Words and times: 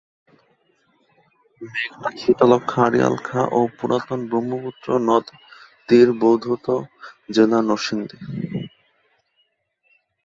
মেঘনা, 1.61 2.09
শীতলক্ষ্যা, 2.21 2.81
আড়িয়াল 2.87 3.15
খাঁ 3.27 3.45
ও 3.51 3.59
পুরাতন 3.77 4.19
ব্রহ্মপুত্র 4.29 4.87
নদ 5.07 5.25
তীর 5.89 6.07
বিধৌত 6.19 6.67
জেলা 7.35 7.59
নরসিংদী। 7.67 8.17